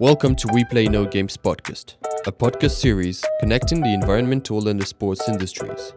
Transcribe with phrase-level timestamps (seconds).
[0.00, 1.94] Welcome to We Play No Games podcast,
[2.26, 5.92] a podcast series connecting the environmental and the sports industries.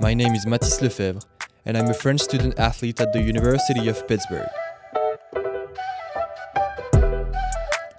[0.00, 1.20] My name is Mathis Lefebvre,
[1.64, 4.48] and I'm a French student athlete at the University of Pittsburgh.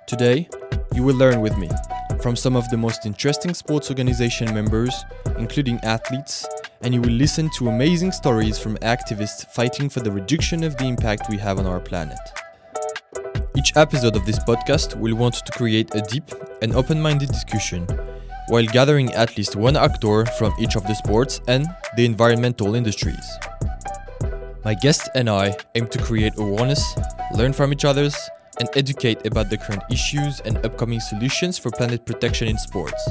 [0.07, 0.49] Today,
[0.93, 1.69] you will learn with me
[2.21, 5.05] from some of the most interesting sports organization members,
[5.37, 6.45] including athletes,
[6.81, 10.83] and you will listen to amazing stories from activists fighting for the reduction of the
[10.83, 12.19] impact we have on our planet.
[13.57, 16.23] Each episode of this podcast will want to create a deep
[16.61, 17.87] and open minded discussion
[18.47, 23.27] while gathering at least one actor from each of the sports and the environmental industries.
[24.63, 26.95] My guest and I aim to create awareness,
[27.35, 28.15] learn from each other's,
[28.59, 33.09] and educate about the current issues and upcoming solutions for planet protection in sports.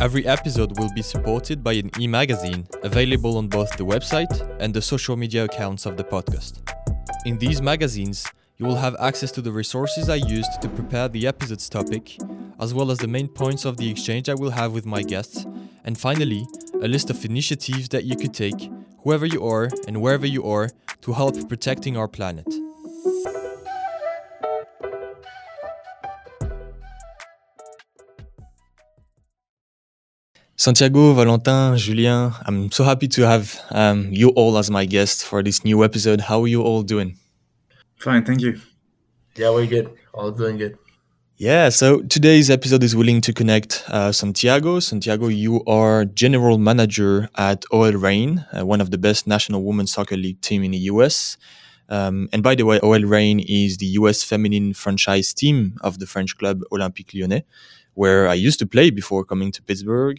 [0.00, 4.72] Every episode will be supported by an e magazine available on both the website and
[4.72, 6.79] the social media accounts of the podcast.
[7.24, 11.26] In these magazines, you will have access to the resources I used to prepare the
[11.26, 12.18] episode's topic,
[12.58, 15.46] as well as the main points of the exchange I will have with my guests,
[15.84, 16.46] and finally,
[16.82, 18.70] a list of initiatives that you could take,
[19.02, 20.70] whoever you are and wherever you are,
[21.02, 22.46] to help protecting our planet.
[30.60, 35.42] Santiago, Valentin, Julien, I'm so happy to have um, you all as my guests for
[35.42, 36.20] this new episode.
[36.20, 37.16] How are you all doing?
[37.96, 38.60] Fine, thank you.
[39.36, 39.90] Yeah, we're good.
[40.12, 40.76] All doing good.
[41.38, 44.80] Yeah, so today's episode is willing to connect uh, Santiago.
[44.80, 49.92] Santiago, you are general manager at OL Reign, uh, one of the best national women's
[49.92, 51.38] soccer league team in the US.
[51.88, 56.06] Um, and by the way, OL Reign is the US feminine franchise team of the
[56.06, 57.44] French club Olympique Lyonnais,
[58.00, 60.16] where I used to play before coming to Pittsburgh.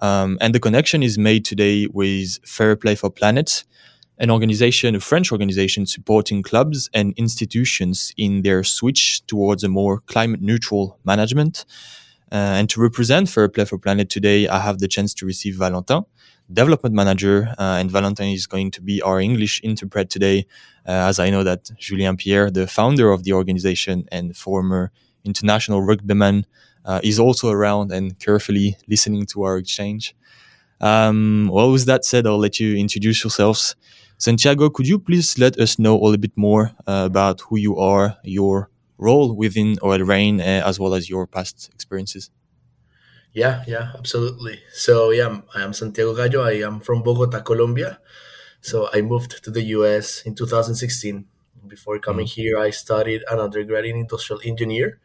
[0.00, 3.64] Um, and the connection is made today with Fair Play for Planet,
[4.18, 10.00] an organization, a French organization supporting clubs and institutions in their switch towards a more
[10.12, 11.64] climate neutral management.
[12.30, 15.54] Uh, and to represent Fair Play for Planet today, I have the chance to receive
[15.56, 16.02] Valentin,
[16.52, 20.38] development manager, uh, and Valentin is going to be our English interpret today,
[20.86, 24.92] uh, as I know that Julien Pierre, the founder of the organization and former
[25.24, 26.44] international rugbyman,
[26.84, 30.14] uh, is also around and carefully listening to our exchange.
[30.80, 33.76] Um, well, with that said, I'll let you introduce yourselves.
[34.18, 37.76] Santiago, could you please let us know a little bit more uh, about who you
[37.78, 42.30] are, your role within OL Reign, uh, as well as your past experiences?
[43.32, 44.60] Yeah, yeah, absolutely.
[44.72, 46.44] So, yeah, I am Santiago Gallo.
[46.44, 47.98] I am from Bogota, Colombia.
[48.60, 51.24] So, I moved to the US in 2016.
[51.66, 52.40] Before coming mm-hmm.
[52.42, 55.00] here, I studied an undergrad in industrial engineer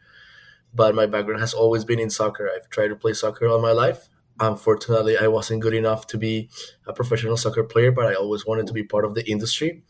[0.77, 2.49] but my background has always been in soccer.
[2.53, 4.07] I've tried to play soccer all my life.
[4.39, 6.49] Unfortunately, I wasn't good enough to be
[6.85, 9.83] a professional soccer player, but I always wanted to be part of the industry.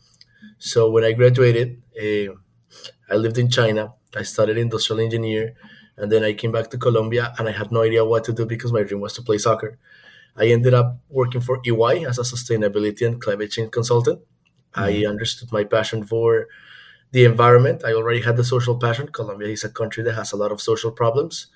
[0.58, 2.32] So when I graduated, uh,
[3.12, 3.92] I lived in China.
[4.16, 5.54] I studied industrial engineer,
[5.98, 8.46] and then I came back to Colombia, and I had no idea what to do
[8.46, 9.78] because my dream was to play soccer.
[10.36, 14.20] I ended up working for EY as a sustainability and climate change consultant.
[14.20, 14.82] Mm-hmm.
[14.82, 16.46] I understood my passion for
[17.12, 17.82] the environment.
[17.84, 19.08] I already had the social passion.
[19.08, 21.46] Colombia is a country that has a lot of social problems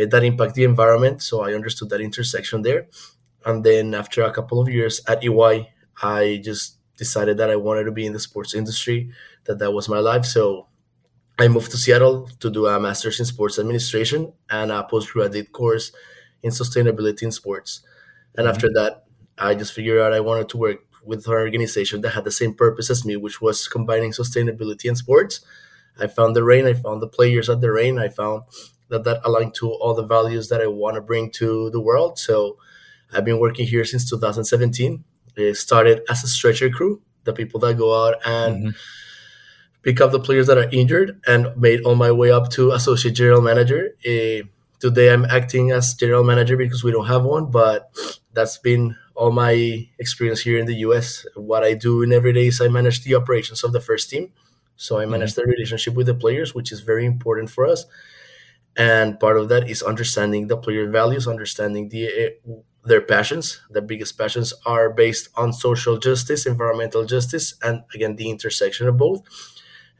[0.00, 1.22] uh, that impact the environment.
[1.22, 2.86] So I understood that intersection there.
[3.44, 7.84] And then after a couple of years at EY, I just decided that I wanted
[7.84, 9.10] to be in the sports industry,
[9.44, 10.24] that that was my life.
[10.24, 10.66] So
[11.38, 15.92] I moved to Seattle to do a master's in sports administration and a postgraduate course
[16.42, 17.82] in sustainability in sports.
[18.36, 18.54] And mm-hmm.
[18.54, 19.04] after that,
[19.38, 22.54] I just figured out I wanted to work with an organization that had the same
[22.54, 25.40] purpose as me, which was combining sustainability and sports.
[25.98, 28.42] I found the Reign, I found the players at the Reign, I found
[28.88, 32.18] that that aligned to all the values that I want to bring to the world.
[32.18, 32.58] So
[33.12, 35.04] I've been working here since 2017.
[35.36, 38.70] It started as a stretcher crew, the people that go out and mm-hmm.
[39.82, 43.14] pick up the players that are injured, and made all my way up to associate
[43.14, 43.94] general manager.
[44.06, 44.46] Uh,
[44.80, 47.90] today I'm acting as general manager because we don't have one, but
[48.32, 51.26] that's been all my experience here in the US.
[51.34, 54.32] What I do in every day is I manage the operations of the first team.
[54.76, 55.40] So I manage mm-hmm.
[55.40, 57.86] the relationship with the players, which is very important for us.
[58.76, 62.08] And part of that is understanding the player values, understanding the
[62.46, 62.52] uh,
[62.84, 63.60] their passions.
[63.70, 68.98] The biggest passions are based on social justice, environmental justice, and again the intersection of
[68.98, 69.22] both.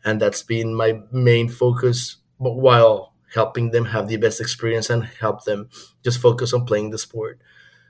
[0.05, 5.45] And that's been my main focus while helping them have the best experience and help
[5.45, 5.69] them
[6.05, 7.41] just focus on playing the sport.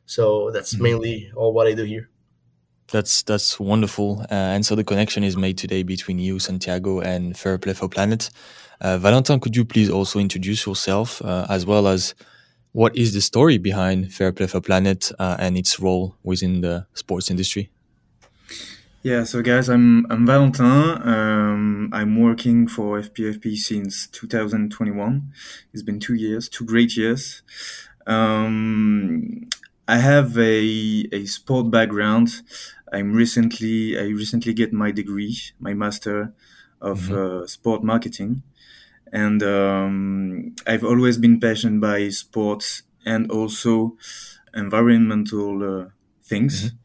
[0.06, 0.82] So that's mm-hmm.
[0.82, 2.08] mainly all what I do here.
[2.92, 7.36] That's that's wonderful, uh, and so the connection is made today between you, Santiago, and
[7.36, 8.30] Fair Play for Planet.
[8.80, 12.14] Uh, Valentin, could you please also introduce yourself uh, as well as
[12.72, 16.86] what is the story behind Fair Play for Planet uh, and its role within the
[16.94, 17.70] sports industry?
[19.02, 20.64] Yeah, so guys, I'm I'm Valentin.
[20.64, 25.32] Um, I'm working for FPFP since 2021.
[25.72, 27.42] It's been two years, two great years.
[28.06, 29.48] Um,
[29.88, 32.42] I have a, a sport background.
[32.92, 36.32] I'm recently I recently get my degree, my master
[36.80, 37.42] of mm-hmm.
[37.42, 38.42] uh, sport marketing,
[39.12, 43.96] and um, I've always been passionate by sports and also
[44.54, 45.86] environmental uh,
[46.22, 46.72] things.
[46.72, 46.76] Mm-hmm.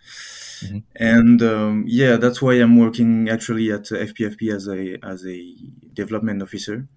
[0.62, 0.77] Mm-hmm.
[0.95, 5.56] And um, yeah, that's why I'm working actually at FPFP as a as a
[5.94, 6.88] development officer.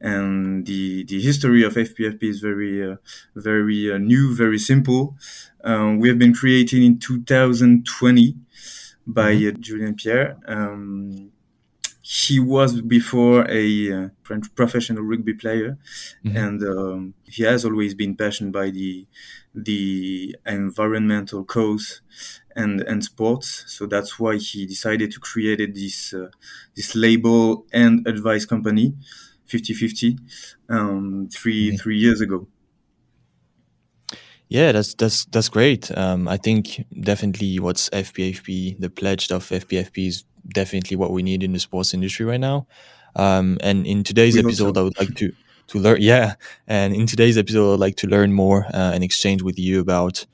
[0.00, 2.96] And the the history of FPFP is very uh,
[3.34, 5.16] very uh, new, very simple.
[5.64, 8.36] Um, we have been created in 2020
[9.06, 9.48] by mm-hmm.
[9.48, 10.36] Uh, Julien Pierre.
[10.46, 11.32] Um,
[12.10, 14.08] he was before a uh,
[14.54, 15.76] professional rugby player,
[16.24, 16.36] mm-hmm.
[16.38, 19.06] and um, he has always been passionate by the
[19.54, 22.00] the environmental cause
[22.56, 23.64] and and sports.
[23.66, 26.30] So that's why he decided to create this uh,
[26.74, 28.94] this label and advice company,
[29.48, 30.18] 50-50,
[30.68, 31.76] um, 3 mm-hmm.
[31.76, 32.46] three years ago.
[34.48, 35.90] Yeah, that's that's that's great.
[35.96, 40.24] Um, I think definitely what's FPFP, the pledge of FPFP is
[40.54, 42.66] definitely what we need in the sports industry right now.
[43.14, 44.80] Um, and in today's we episode, so.
[44.80, 45.32] I would like to
[45.68, 45.98] to learn.
[46.00, 46.34] Yeah,
[46.66, 50.24] and in today's episode, I'd like to learn more uh, and exchange with you about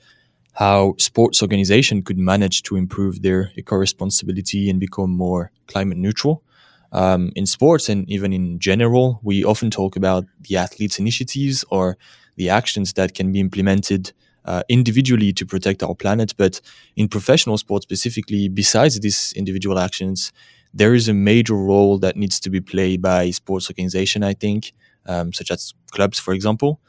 [0.53, 6.45] how sports organization could manage to improve their eco-responsibility and become more climate neutral.
[6.95, 11.99] Um, in sports and even in general, we often talk about the athletes' initiatives or
[12.37, 14.13] the actions that can be implemented
[14.45, 16.35] uh, individually to protect our planet.
[16.37, 16.61] But
[16.97, 20.33] in professional sports specifically, besides these individual actions,
[20.73, 24.73] there is a major role that needs to be played by sports organization, I think,
[25.07, 26.81] um, such as clubs, for example.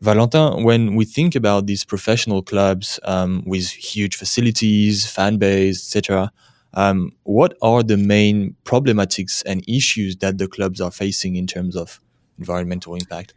[0.00, 6.30] Valentin, when we think about these professional clubs um, with huge facilities, fan base, etc.,
[6.74, 11.76] um, what are the main problematics and issues that the clubs are facing in terms
[11.76, 12.00] of
[12.38, 13.34] environmental impact?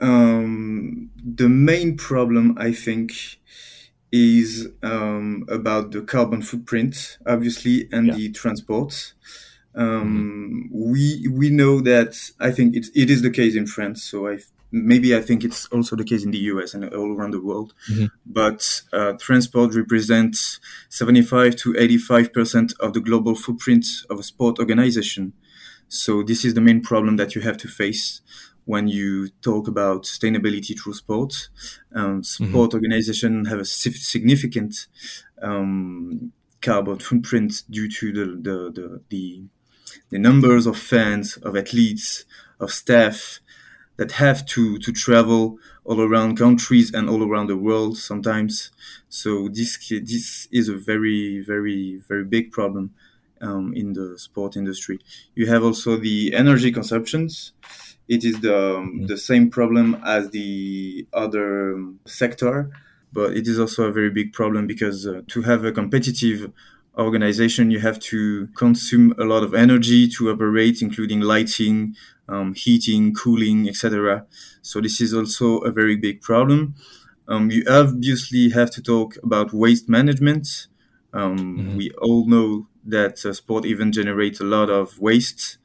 [0.00, 3.38] Um, the main problem, I think,
[4.12, 8.14] is um, about the carbon footprint, obviously, and yeah.
[8.14, 9.14] the transport.
[9.74, 10.90] Um, mm-hmm.
[10.90, 14.02] We we know that I think it it is the case in France.
[14.02, 14.38] So I
[14.70, 17.74] maybe I think it's also the case in the US and all around the world.
[17.90, 18.06] Mm-hmm.
[18.24, 24.18] But uh, transport represents seventy five to eighty five percent of the global footprint of
[24.18, 25.32] a sport organization.
[25.88, 28.20] So this is the main problem that you have to face
[28.64, 31.48] when you talk about sustainability through sport.
[31.94, 32.74] Um, sport mm-hmm.
[32.74, 34.88] organizations have a significant
[35.40, 39.42] um, carbon footprint due to the, the, the, the,
[40.10, 42.24] the numbers of fans, of athletes,
[42.58, 43.38] of staff
[43.96, 48.70] that have to, to travel all around countries and all around the world sometimes.
[49.08, 52.94] So this this is a very very very big problem
[53.40, 54.98] um, in the sport industry.
[55.34, 57.52] You have also the energy consumptions
[58.08, 59.08] it is the um, mm.
[59.08, 62.70] the same problem as the other sector,
[63.12, 66.52] but it is also a very big problem because uh, to have a competitive
[66.98, 71.94] organization, you have to consume a lot of energy to operate, including lighting,
[72.28, 74.26] um, heating, cooling, etc.
[74.62, 76.74] So this is also a very big problem.
[77.28, 80.68] Um, you obviously have to talk about waste management.
[81.12, 81.76] Um, mm-hmm.
[81.76, 85.58] We all know that uh, sport even generates a lot of waste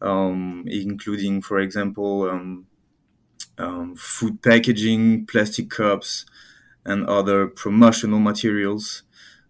[0.00, 2.66] um, including, for example, um,
[3.56, 6.24] um, food packaging, plastic cups,
[6.84, 9.02] and other promotional materials.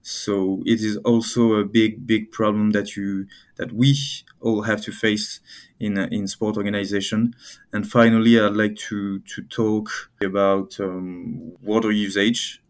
[0.08, 3.94] So it is also a big, big problem that you that we
[4.40, 5.40] all have to face
[5.78, 7.34] in in sport organization.
[7.74, 9.90] And finally, I'd like to to talk
[10.24, 12.62] about um, water usage.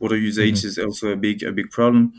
[0.00, 0.66] Water usage mm-hmm.
[0.66, 2.12] is also a big a big problem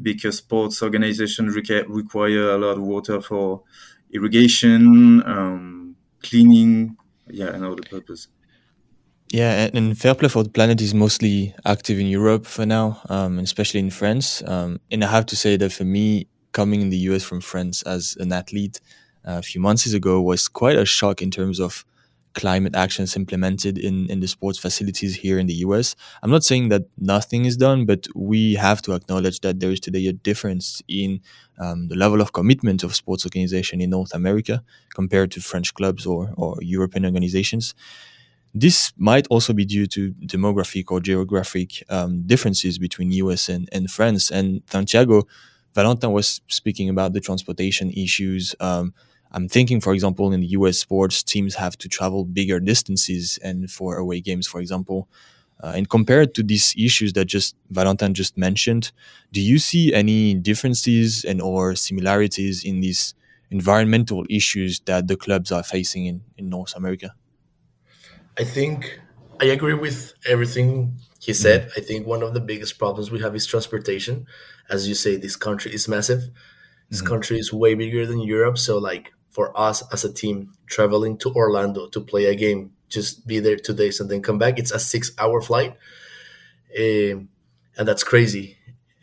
[0.00, 3.64] because sports organizations require a lot of water for
[4.10, 6.96] irrigation, um, cleaning,
[7.28, 8.28] yeah, and other purpose.
[9.32, 13.38] Yeah, and Fair Play for the Planet is mostly active in Europe for now, um,
[13.38, 14.42] especially in France.
[14.44, 17.82] Um, and I have to say that for me, coming in the US from France
[17.82, 18.80] as an athlete
[19.24, 21.84] uh, a few months ago was quite a shock in terms of
[22.34, 25.94] climate actions implemented in, in the sports facilities here in the US.
[26.24, 29.78] I'm not saying that nothing is done, but we have to acknowledge that there is
[29.78, 31.20] today a difference in
[31.58, 36.04] um, the level of commitment of sports organization in North America compared to French clubs
[36.04, 37.74] or, or European organizations.
[38.54, 43.90] This might also be due to demographic or geographic um, differences between US and, and
[43.90, 44.30] France.
[44.30, 45.26] And Santiago,
[45.74, 48.56] Valentin was speaking about the transportation issues.
[48.58, 48.92] Um,
[49.30, 53.70] I'm thinking, for example, in the US sports, teams have to travel bigger distances and
[53.70, 55.08] for away games, for example.
[55.62, 58.90] Uh, and compared to these issues that just Valentin just mentioned,
[59.30, 63.14] do you see any differences and or similarities in these
[63.50, 67.14] environmental issues that the clubs are facing in, in North America?
[68.38, 69.00] I think
[69.40, 71.62] I agree with everything he said.
[71.62, 71.80] Mm-hmm.
[71.80, 74.26] I think one of the biggest problems we have is transportation.
[74.68, 76.30] As you say, this country is massive.
[76.88, 77.08] This mm-hmm.
[77.08, 78.58] country is way bigger than Europe.
[78.58, 83.26] So, like, for us as a team traveling to Orlando to play a game, just
[83.26, 85.76] be there two days and then come back, it's a six hour flight.
[86.78, 87.28] Um,
[87.78, 88.58] and that's crazy.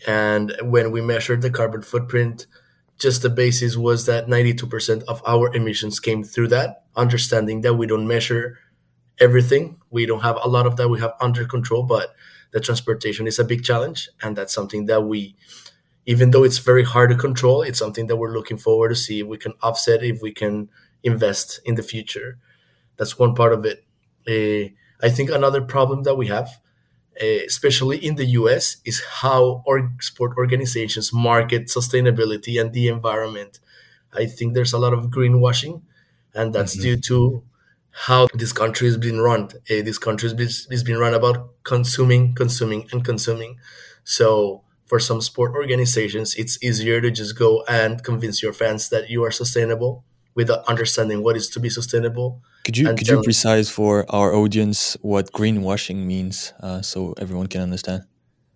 [0.05, 2.45] And when we measured the carbon footprint,
[2.99, 7.87] just the basis was that 92% of our emissions came through that, understanding that we
[7.87, 8.59] don't measure
[9.19, 9.77] everything.
[9.89, 12.15] We don't have a lot of that we have under control, but
[12.51, 14.09] the transportation is a big challenge.
[14.21, 15.35] And that's something that we,
[16.05, 19.21] even though it's very hard to control, it's something that we're looking forward to see
[19.21, 20.69] if we can offset, if we can
[21.03, 22.37] invest in the future.
[22.97, 23.83] That's one part of it.
[24.27, 24.73] Uh,
[25.05, 26.49] I think another problem that we have
[27.21, 33.59] uh, especially in the US, is how or sport organizations market sustainability and the environment.
[34.13, 35.81] I think there's a lot of greenwashing,
[36.35, 36.83] and that's mm-hmm.
[36.83, 37.43] due to
[38.05, 39.49] how this country has been run.
[39.69, 43.57] Uh, this country has been run about consuming, consuming, and consuming.
[44.03, 49.09] So for some sport organizations, it's easier to just go and convince your fans that
[49.09, 50.03] you are sustainable
[50.35, 54.97] without understanding what is to be sustainable could you could you precise for our audience
[55.01, 58.03] what greenwashing means, uh, so everyone can understand?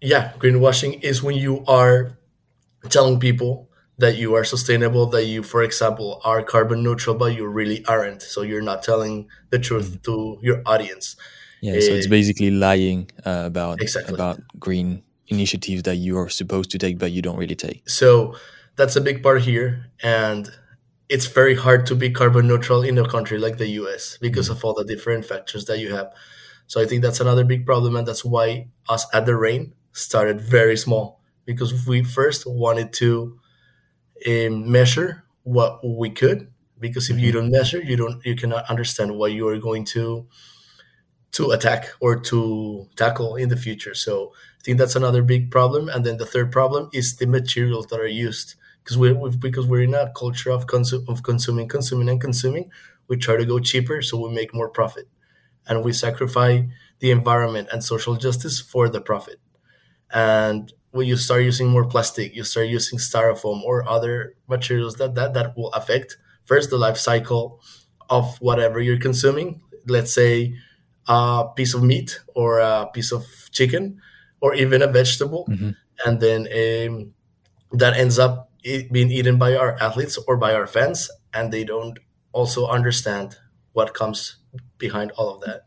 [0.01, 2.17] Yeah, greenwashing is when you are
[2.89, 7.47] telling people that you are sustainable, that you, for example, are carbon neutral, but you
[7.47, 8.21] really aren't.
[8.21, 10.11] So you're not telling the truth mm-hmm.
[10.11, 11.15] to your audience.
[11.61, 14.13] Yeah, uh, so it's eh, basically lying uh, about exactly.
[14.13, 17.87] about green initiatives that you are supposed to take, but you don't really take.
[17.87, 18.35] So
[18.75, 20.49] that's a big part here, and
[21.07, 24.57] it's very hard to be carbon neutral in a country like the US because mm-hmm.
[24.57, 26.11] of all the different factors that you have.
[26.67, 30.41] So I think that's another big problem, and that's why us at the Reign started
[30.41, 33.37] very small because we first wanted to
[34.27, 36.47] um, measure what we could.
[36.79, 37.41] Because if you mm-hmm.
[37.41, 40.27] don't measure, you don't you cannot understand what you are going to
[41.33, 43.93] to attack or to tackle in the future.
[43.93, 45.89] So I think that's another big problem.
[45.89, 49.83] And then the third problem is the materials that are used because we're because we're
[49.83, 52.69] in a culture of consu- of consuming, consuming, and consuming.
[53.07, 55.07] We try to go cheaper so we make more profit,
[55.67, 56.63] and we sacrifice
[56.99, 59.39] the environment and social justice for the profit.
[60.13, 65.15] And when you start using more plastic, you start using styrofoam or other materials that
[65.15, 67.61] that that will affect first the life cycle
[68.09, 69.61] of whatever you're consuming.
[69.87, 70.55] Let's say
[71.07, 73.99] a piece of meat or a piece of chicken
[74.41, 75.71] or even a vegetable, mm-hmm.
[76.05, 77.13] and then um,
[77.71, 81.97] that ends up being eaten by our athletes or by our fans, and they don't
[82.33, 83.37] also understand
[83.73, 84.37] what comes
[84.77, 85.65] behind all of that.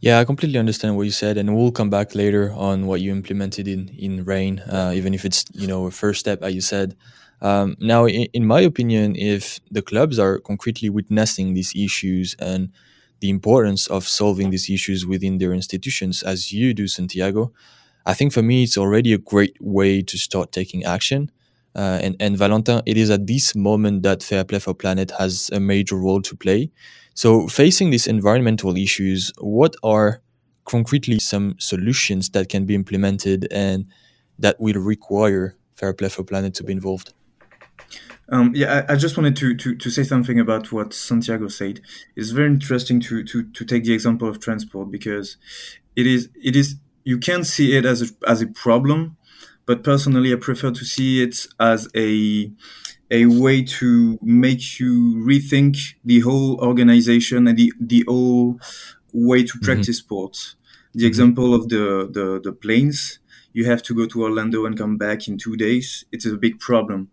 [0.00, 3.12] Yeah, I completely understand what you said, and we'll come back later on what you
[3.12, 6.60] implemented in in Reign, uh, even if it's you know a first step, as you
[6.60, 6.96] said.
[7.42, 12.70] Um, now, in, in, my opinion, if the clubs are concretely witnessing these issues and
[13.20, 17.52] the importance of solving these issues within their institutions, as you do, Santiago,
[18.06, 21.30] I think for me, it's already a great way to start taking action.
[21.74, 25.50] Uh, and, and Valentin, it is at this moment that Fair Play for Planet has
[25.52, 26.70] a major role to play.
[27.16, 30.20] So, facing these environmental issues, what are
[30.66, 33.86] concretely some solutions that can be implemented and
[34.38, 37.14] that will require Fair Play for Planet to be involved?
[38.28, 41.80] Um, yeah, I, I, just wanted to, to, to say something about what Santiago said.
[42.16, 45.38] It's very interesting to, to, to take the example of transport because
[45.94, 49.16] it is it is you can see it as a, as a problem,
[49.64, 52.50] but personally, I prefer to see it as a
[53.10, 58.58] a way to make you rethink the whole organization and the the whole
[59.12, 59.64] way to mm-hmm.
[59.64, 60.06] practice mm-hmm.
[60.06, 60.56] sports.
[60.92, 61.06] The mm-hmm.
[61.06, 63.18] example of the, the the planes,
[63.52, 66.04] you have to go to Orlando and come back in two days.
[66.12, 67.10] It's a big problem,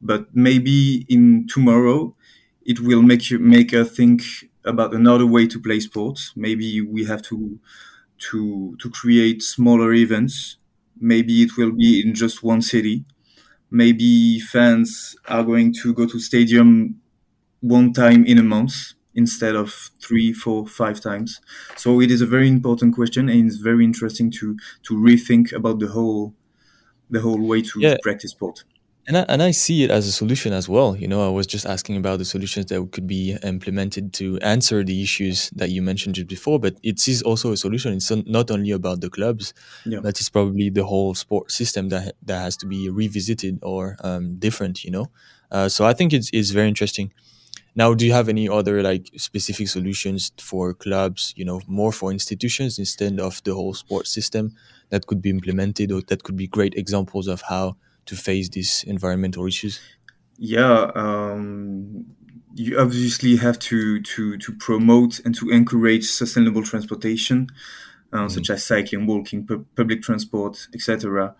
[0.00, 2.14] but maybe in tomorrow,
[2.64, 4.22] it will make you make us think
[4.64, 6.32] about another way to play sports.
[6.36, 7.58] Maybe we have to
[8.30, 10.56] to to create smaller events.
[11.00, 13.04] Maybe it will be in just one city.
[13.74, 17.00] Maybe fans are going to go to stadium
[17.60, 18.74] one time in a month
[19.16, 21.40] instead of three, four, five times.
[21.76, 25.80] So it is a very important question, and it's very interesting to to rethink about
[25.80, 26.34] the whole
[27.10, 27.94] the whole way to, yeah.
[27.94, 28.64] to practice sport.
[29.06, 30.96] And I, and I see it as a solution as well.
[30.96, 34.82] You know, I was just asking about the solutions that could be implemented to answer
[34.82, 37.92] the issues that you mentioned just before, but it is also a solution.
[37.92, 39.52] It's not only about the clubs,
[39.84, 40.00] yeah.
[40.00, 44.36] but it's probably the whole sport system that that has to be revisited or um,
[44.36, 44.84] different.
[44.84, 45.10] You know,
[45.50, 47.12] uh, so I think it's it's very interesting.
[47.76, 51.34] Now, do you have any other like specific solutions for clubs?
[51.36, 54.54] You know, more for institutions instead of the whole sport system
[54.88, 58.84] that could be implemented, or that could be great examples of how to face these
[58.86, 59.80] environmental issues?
[60.36, 62.06] Yeah, um,
[62.54, 67.48] you obviously have to to to promote and to encourage sustainable transportation,
[68.12, 68.28] uh, mm-hmm.
[68.28, 71.34] such as cycling, walking, pu- public transport, etc.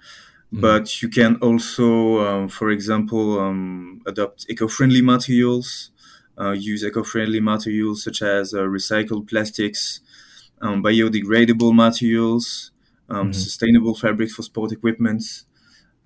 [0.52, 0.61] Mm-hmm.
[0.61, 5.90] But you can also, um, for example, um, adopt eco-friendly materials,
[6.38, 10.00] uh, use eco-friendly materials such as uh, recycled plastics,
[10.61, 12.71] um, biodegradable materials,
[13.09, 13.33] um, mm-hmm.
[13.33, 15.44] sustainable fabrics for sport equipment,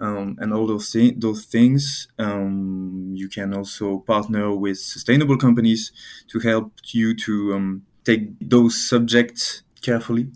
[0.00, 2.08] um, and all those, thi- those things.
[2.18, 5.92] Um, you can also partner with sustainable companies
[6.28, 10.28] to help you to um, take those subjects carefully.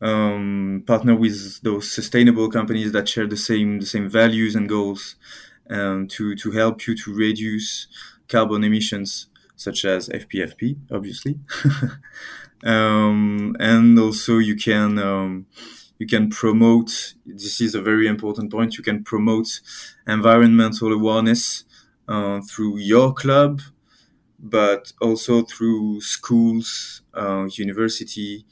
[0.00, 5.14] Um, partner with those sustainable companies that share the same the same values and goals,
[5.70, 7.86] um, to to help you to reduce
[8.28, 11.38] carbon emissions, such as FPFP, obviously.
[12.64, 14.98] Um, and also you can
[16.02, 19.60] you can promote this is a very important point you can promote
[20.08, 21.64] environmental awareness
[22.08, 23.60] uh, through your club
[24.40, 28.44] but also through schools uh, university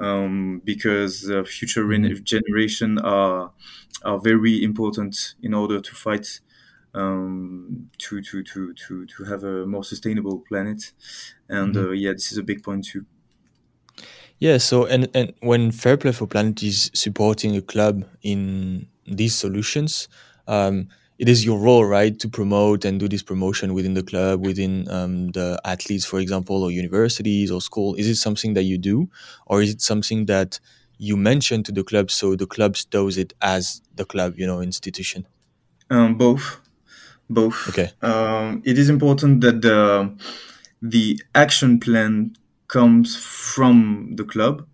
[0.00, 2.22] um, because uh, future mm-hmm.
[2.24, 3.52] generation are
[4.04, 6.40] are very important in order to fight
[6.94, 10.92] um, to, to, to, to, to have a more sustainable planet
[11.48, 11.88] and mm-hmm.
[11.88, 13.06] Uh, yeah this is a big point too
[14.38, 19.34] yeah, so and and when Fair Play for Planet is supporting a club in these
[19.34, 20.08] solutions,
[20.46, 24.46] um, it is your role, right, to promote and do this promotion within the club,
[24.46, 27.96] within um, the athletes, for example, or universities or school.
[27.96, 29.08] Is it something that you do,
[29.46, 30.60] or is it something that
[30.98, 34.60] you mention to the club so the clubs does it as the club, you know,
[34.60, 35.26] institution?
[35.90, 36.60] Um, both,
[37.28, 37.68] both.
[37.70, 37.90] Okay.
[38.02, 40.16] Um, it is important that the
[40.80, 42.36] the action plan
[42.68, 44.66] comes from the club.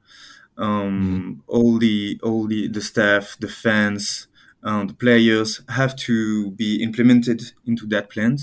[0.56, 1.42] Um, mm.
[1.48, 4.28] All the all the, the staff, the fans,
[4.62, 8.38] um, the players have to be implemented into that plan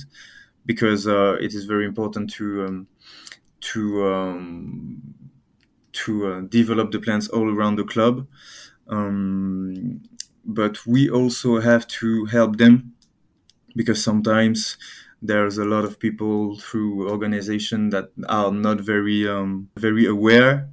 [0.66, 2.88] because uh, it is very important to um,
[3.62, 5.14] to um,
[5.94, 8.28] to uh, develop the plans all around the club.
[8.88, 10.02] Um,
[10.44, 12.94] but we also have to help them
[13.76, 14.78] because sometimes
[15.22, 20.70] there's a lot of people through organization that are not very um, very aware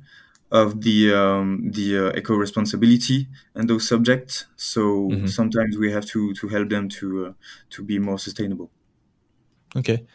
[0.50, 4.46] of the um, the uh, eco responsibility and those subjects.
[4.56, 5.26] So mm-hmm.
[5.26, 7.32] sometimes we have to to help them to uh,
[7.70, 8.70] to be more sustainable.
[9.76, 10.06] Okay,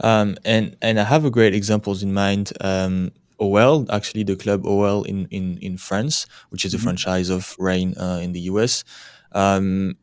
[0.00, 2.52] um, and and I have a great examples in mind.
[2.60, 6.84] Um, OL, actually, the club OL in in in France, which is a mm-hmm.
[6.84, 8.84] franchise of Reign uh, in the US.
[9.32, 9.96] Um,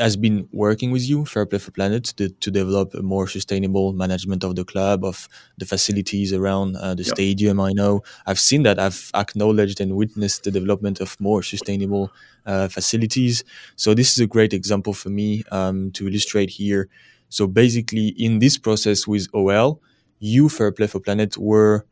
[0.00, 3.92] has been working with you, Fair Play for Planet, to, to develop a more sustainable
[3.92, 7.14] management of the club, of the facilities around uh, the yep.
[7.14, 7.60] stadium.
[7.60, 8.78] I know I've seen that.
[8.78, 12.10] I've acknowledged and witnessed the development of more sustainable
[12.46, 13.44] uh, facilities.
[13.76, 16.88] So this is a great example for me um, to illustrate here.
[17.28, 19.80] So basically, in this process with OL,
[20.18, 21.86] you, Fair Play for Planet, were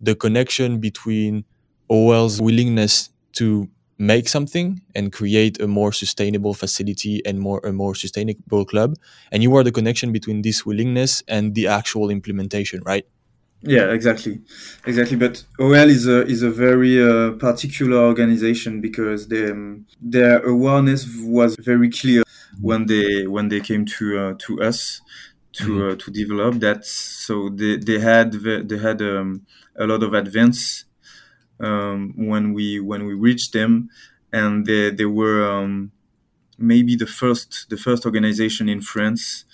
[0.00, 1.44] the connection between
[1.88, 3.68] OL's willingness to
[4.00, 8.96] make something and create a more sustainable facility and more a more sustainable club.
[9.30, 13.06] And you are the connection between this willingness and the actual implementation right?
[13.62, 14.40] Yeah exactly.
[14.86, 15.18] Exactly.
[15.18, 21.06] But OL is a is a very uh, particular organization because they, um, their awareness
[21.22, 22.22] was very clear
[22.58, 25.02] when they when they came to uh, to us
[25.52, 25.90] to mm-hmm.
[25.90, 26.86] uh, to develop that.
[26.86, 29.44] So they, they had they had um,
[29.76, 30.86] a lot of advance
[31.60, 33.88] um, when we when we reached them,
[34.32, 35.92] and they they were um,
[36.58, 39.44] maybe the first the first organization in France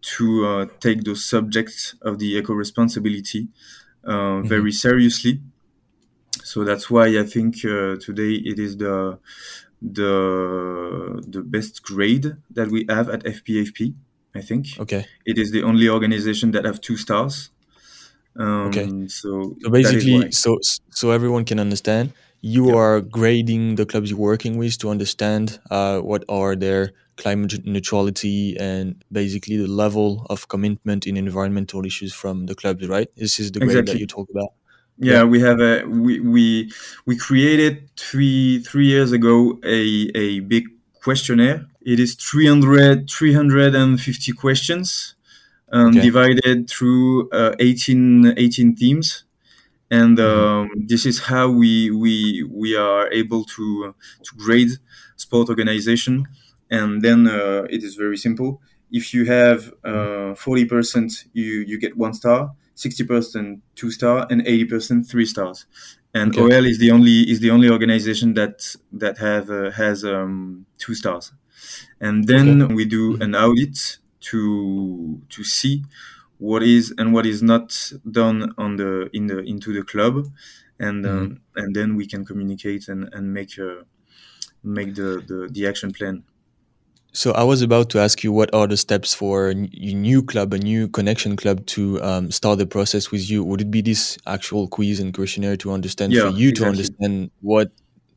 [0.00, 3.48] to uh, take those subjects of the eco responsibility
[4.04, 4.48] uh, mm-hmm.
[4.48, 5.40] very seriously.
[6.44, 9.18] So that's why I think uh, today it is the
[9.80, 13.94] the the best grade that we have at FPFP.
[14.34, 14.66] I think.
[14.78, 15.04] Okay.
[15.26, 17.50] It is the only organization that have two stars.
[18.36, 19.08] Um, okay.
[19.08, 20.58] So, so basically, so
[20.90, 22.76] so everyone can understand, you yeah.
[22.76, 28.56] are grading the clubs you're working with to understand uh, what are their climate neutrality
[28.58, 33.08] and basically the level of commitment in environmental issues from the clubs, right?
[33.16, 33.94] This is the grade exactly.
[33.94, 34.52] that you talk about.
[34.98, 36.72] Yeah, yeah, we have a we we
[37.06, 40.64] we created three three years ago a a big
[41.02, 41.66] questionnaire.
[41.80, 45.14] It is 300 350 questions
[45.72, 46.00] um, okay.
[46.00, 49.24] divided through uh, 18, 18 themes
[49.92, 50.40] and mm-hmm.
[50.40, 50.86] um, mm-hmm.
[50.86, 54.70] this is how we we we are able to to grade
[55.16, 56.26] sport organization
[56.70, 61.96] and then uh, it is very simple if you have uh, 40% you you get
[61.96, 65.66] one star 60% two star and 80% three stars
[66.14, 66.56] and okay.
[66.56, 70.94] OL is the only is the only organization that that have uh, has um, two
[70.94, 71.32] stars
[72.00, 72.74] and then okay.
[72.74, 73.22] we do mm-hmm.
[73.22, 75.84] an audit to to see
[76.38, 80.26] what is and what is not done on the in the into the club
[80.78, 81.34] and um, mm-hmm.
[81.56, 83.82] and then we can communicate and and make uh,
[84.64, 86.24] make the, the the action plan
[87.14, 90.54] so I was about to ask you what are the steps for a new club,
[90.54, 93.44] a new connection club to um, start the process with you?
[93.44, 96.52] Would it be this actual quiz and questionnaire to understand yeah, for you exactly.
[96.52, 97.70] to understand what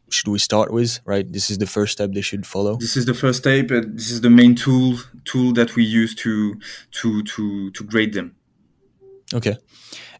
[0.09, 0.99] should we start with?
[1.05, 2.77] Right, this is the first step they should follow.
[2.77, 3.71] This is the first step.
[3.71, 6.55] and this is the main tool tool that we use to
[6.91, 8.35] to to to grade them.
[9.33, 9.57] Okay.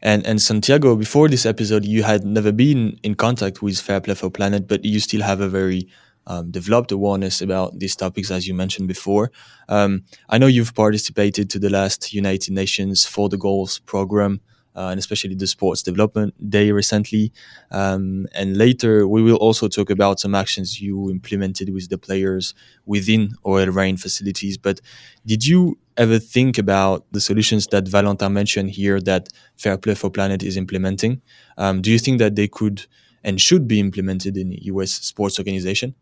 [0.02, 4.14] And and Santiago, before this episode, you had never been in contact with Fair Play
[4.14, 5.88] for Planet, but you still have a very
[6.26, 9.30] um, developed awareness about these topics, as you mentioned before.
[9.68, 14.40] Um, I know you've participated to the last United Nations for the Goals program.
[14.76, 17.32] Uh, and especially the Sports Development Day recently.
[17.70, 22.54] Um, and later, we will also talk about some actions you implemented with the players
[22.84, 24.58] within OL Reign facilities.
[24.58, 24.80] But
[25.24, 30.10] did you ever think about the solutions that Valentin mentioned here that Fair Play for
[30.10, 31.22] Planet is implementing?
[31.56, 32.84] Um, do you think that they could
[33.24, 35.94] and should be implemented in US sports organization?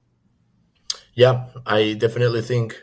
[1.14, 2.76] Yeah, I definitely think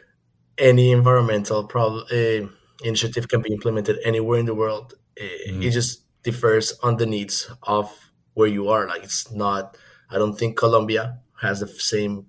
[0.58, 2.48] any environmental uh,
[2.84, 4.94] initiative can be implemented anywhere in the world.
[5.20, 5.64] Mm.
[5.64, 7.92] It just differs on the needs of
[8.34, 8.88] where you are.
[8.88, 9.78] Like it's not.
[10.10, 12.26] I don't think Colombia has the same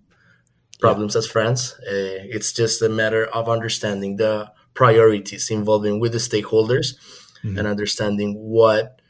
[0.81, 1.18] problems yeah.
[1.21, 1.75] as France.
[1.81, 6.95] Uh, it's just a matter of understanding the priorities involving with the stakeholders
[7.45, 7.59] mm.
[7.59, 9.01] and understanding what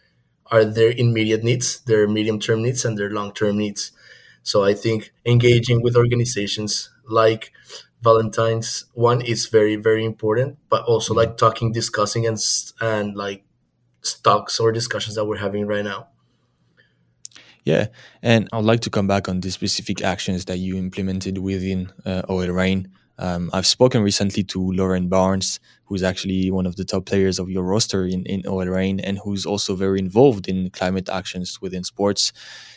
[0.51, 3.93] are their immediate needs, their medium term needs, and their long term needs.
[4.43, 7.53] So I think engaging with organizations like
[8.03, 12.39] Valentine's one is very very important, but also like talking, discussing, and
[12.81, 13.45] and like
[14.03, 16.09] stocks or discussions that we're having right now.
[17.65, 17.87] Yeah,
[18.23, 22.23] and I'd like to come back on the specific actions that you implemented within uh,
[22.29, 22.91] OL Reign.
[23.19, 27.49] Um, I've spoken recently to Lauren Barnes, who's actually one of the top players of
[27.51, 31.85] your roster in, in OL Reign and who's also very involved in climate actions within
[31.85, 32.33] sports.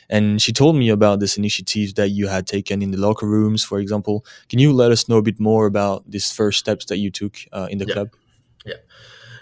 [0.08, 3.64] And she told me about this initiative that you had taken in the locker rooms,
[3.64, 4.24] for example.
[4.50, 7.38] Can you let us know a bit more about these first steps that you took
[7.52, 7.94] uh, in the yeah.
[7.94, 8.10] club?
[8.66, 8.76] Yeah.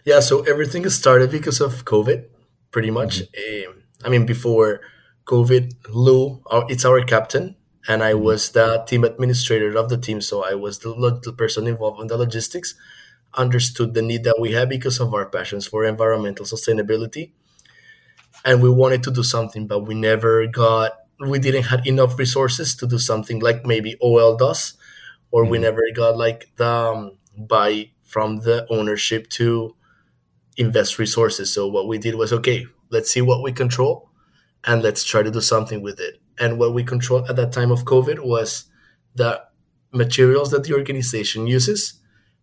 [0.05, 0.19] Yeah.
[0.19, 2.25] So everything started because of COVID,
[2.71, 3.21] pretty much.
[3.21, 3.69] Mm-hmm.
[3.69, 4.81] Um, I mean, before
[5.25, 7.55] COVID, Lou, it's our captain
[7.87, 8.23] and I mm-hmm.
[8.23, 10.21] was the team administrator of the team.
[10.21, 12.75] So I was the, the person involved in the logistics,
[13.33, 17.31] understood the need that we had because of our passions for environmental sustainability.
[18.45, 22.75] And we wanted to do something, but we never got, we didn't have enough resources
[22.75, 24.73] to do something like maybe OL does,
[25.31, 25.51] or mm-hmm.
[25.51, 29.75] we never got like the um, buy from the ownership to
[30.57, 31.53] invest resources.
[31.53, 34.09] So what we did was, okay, let's see what we control
[34.65, 37.71] and let's try to do something with it and what we controlled at that time
[37.71, 38.65] of COVID was
[39.15, 39.41] the
[39.91, 41.99] materials that the organization uses,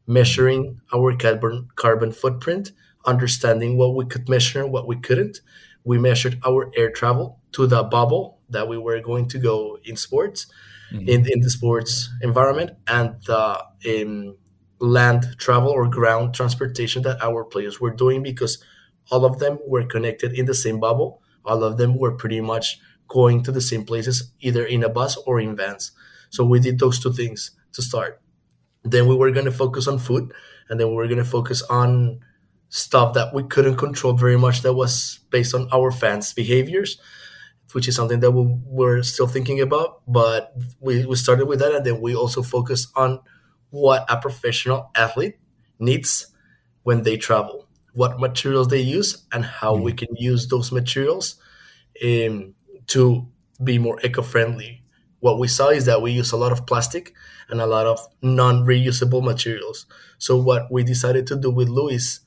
[0.06, 2.72] measuring our carbon carbon footprint,
[3.06, 5.40] understanding what we could measure and what we couldn't.
[5.84, 9.96] We measured our air travel to the bubble that we were going to go in
[9.96, 10.46] sports,
[10.92, 11.08] mm-hmm.
[11.08, 14.36] in, in the sports environment, and the um,
[14.80, 18.62] land travel or ground transportation that our players were doing because
[19.10, 21.22] all of them were connected in the same bubble.
[21.44, 25.16] All of them were pretty much going to the same places either in a bus
[25.26, 25.92] or in vans.
[26.30, 28.20] So we did those two things to start.
[28.84, 30.32] Then we were going to focus on food
[30.68, 32.20] and then we were going to focus on
[32.68, 36.98] stuff that we couldn't control very much that was based on our fans' behaviors,
[37.72, 40.02] which is something that we were still thinking about.
[40.06, 43.20] But we, we started with that and then we also focused on
[43.70, 45.38] what a professional athlete
[45.78, 46.26] needs
[46.82, 49.82] when they travel, what materials they use, and how mm.
[49.82, 51.36] we can use those materials
[52.00, 52.54] in
[52.88, 53.26] to
[53.62, 54.82] be more eco-friendly.
[55.20, 57.12] What we saw is that we use a lot of plastic
[57.48, 59.86] and a lot of non-reusable materials.
[60.18, 62.20] So what we decided to do with Louis,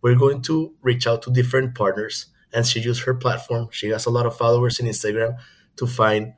[0.00, 3.68] we're going to reach out to different partners, and she used her platform.
[3.70, 5.36] She has a lot of followers in Instagram
[5.76, 6.34] to find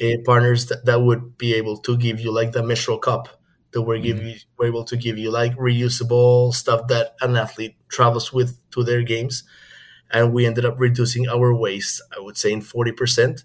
[0.00, 3.40] uh, partners that, that would be able to give you like the menstrual cup
[3.72, 4.28] that we're give mm-hmm.
[4.28, 8.82] you we're able to give you like reusable stuff that an athlete travels with to
[8.82, 9.44] their games.
[10.10, 13.42] And we ended up reducing our waste i would say in 40%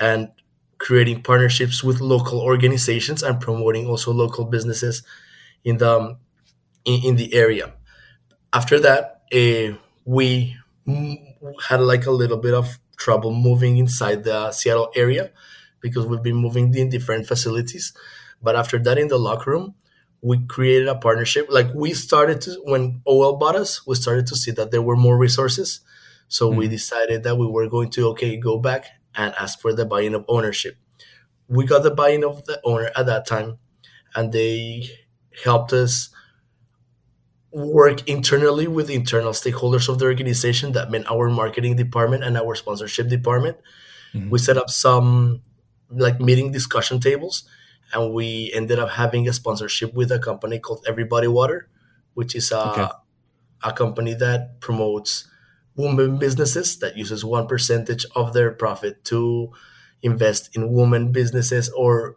[0.00, 0.30] and
[0.78, 5.02] creating partnerships with local organizations and promoting also local businesses
[5.64, 6.16] in the um,
[6.84, 7.74] in, in, the area.
[8.52, 10.56] After that uh, we
[11.68, 15.30] had like a little bit of trouble moving inside the seattle area
[15.80, 17.92] because we've been moving in different facilities
[18.42, 19.74] but after that in the locker room
[20.20, 24.36] we created a partnership like we started to when OL bought us we started to
[24.36, 25.80] see that there were more resources
[26.28, 26.58] so mm-hmm.
[26.58, 28.86] we decided that we were going to okay go back
[29.18, 30.76] and ask for the buy-in of ownership.
[31.48, 33.58] We got the buy-in of the owner at that time,
[34.14, 34.88] and they
[35.44, 36.10] helped us
[37.50, 40.72] work internally with the internal stakeholders of the organization.
[40.72, 43.56] That meant our marketing department and our sponsorship department.
[44.14, 44.30] Mm-hmm.
[44.30, 45.42] We set up some
[45.90, 47.44] like meeting discussion tables,
[47.92, 51.68] and we ended up having a sponsorship with a company called Everybody Water,
[52.14, 52.88] which is a okay.
[53.64, 55.28] a company that promotes
[55.76, 59.52] women businesses that uses one percentage of their profit to
[60.02, 62.16] invest in women businesses or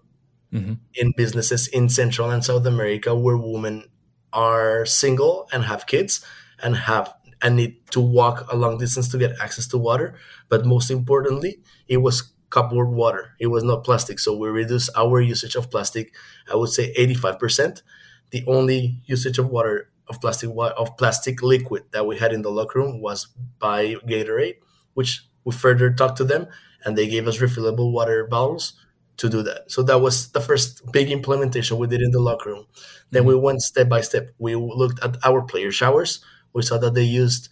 [0.51, 0.73] mm-hmm.
[0.95, 3.85] in businesses in Central and South America where women
[4.33, 6.25] are single and have kids
[6.61, 10.15] and have and need to walk a long distance to get access to water.
[10.49, 13.33] But most importantly, it was cupboard water.
[13.39, 14.19] It was not plastic.
[14.19, 16.13] So we reduced our usage of plastic,
[16.51, 17.81] I would say 85%.
[18.29, 22.51] The only usage of water of plastic of plastic liquid that we had in the
[22.51, 23.27] locker room was
[23.59, 24.57] by Gatorade,
[24.93, 26.47] which we further talked to them
[26.83, 28.73] and they gave us refillable water bottles
[29.17, 29.71] to do that.
[29.71, 32.65] So that was the first big implementation we did in the locker room.
[33.11, 33.43] Then we mm-hmm.
[33.43, 34.29] went step by step.
[34.39, 36.23] We looked at our player showers.
[36.53, 37.49] We saw that they used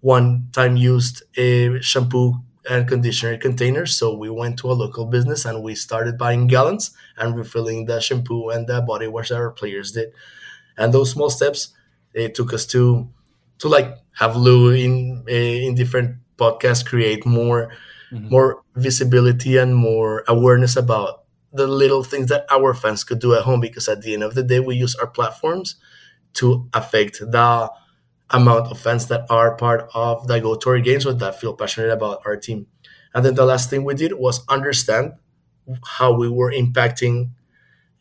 [0.00, 3.96] one time used a shampoo and conditioner containers.
[3.96, 8.00] So we went to a local business and we started buying gallons and refilling the
[8.00, 10.12] shampoo and the body wash that our players did.
[10.76, 11.74] And those small steps
[12.14, 13.08] it took us to
[13.58, 17.70] to like have Lou in eh, in different podcasts create more
[18.12, 18.28] mm-hmm.
[18.28, 23.42] more visibility and more awareness about the little things that our fans could do at
[23.42, 25.76] home because at the end of the day we use our platforms
[26.34, 27.70] to affect the
[28.32, 31.90] amount of fans that are part of the go tour games or that feel passionate
[31.90, 32.66] about our team
[33.14, 35.12] and then the last thing we did was understand
[35.84, 37.30] how we were impacting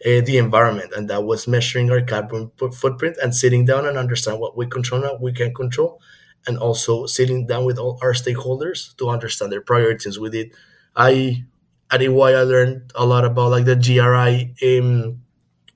[0.06, 4.40] uh, the environment and that was measuring our carbon footprint and sitting down and understand
[4.40, 6.02] what we control and we can control
[6.48, 10.20] and also sitting down with all our stakeholders to understand their priorities.
[10.20, 10.52] We did.
[10.96, 11.46] I
[11.92, 15.22] at EY I learned a lot about like the GRI um,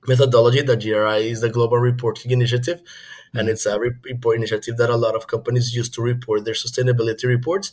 [0.08, 0.62] methodology.
[0.62, 2.80] The GRI is the Global Reporting Initiative,
[3.34, 7.24] and it's a report initiative that a lot of companies use to report their sustainability
[7.24, 7.72] reports.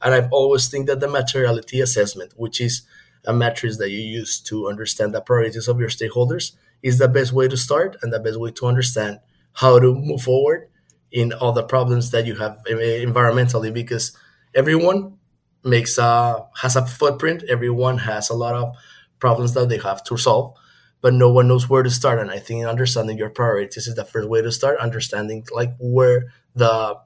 [0.00, 2.82] And I've always think that the materiality assessment, which is
[3.24, 7.32] a matrix that you use to understand the priorities of your stakeholders, is the best
[7.32, 9.20] way to start and the best way to understand
[9.54, 10.68] how to move forward
[11.12, 13.72] in all the problems that you have eh, environmentally.
[13.72, 14.16] Because
[14.54, 15.18] everyone
[15.64, 17.44] makes a has a footprint.
[17.48, 18.74] Everyone has a lot of
[19.20, 20.56] problems that they have to solve
[21.02, 22.18] but no one knows where to start.
[22.18, 24.78] And i think understanding your priorities is the first way to start.
[24.78, 26.96] Understanding like where the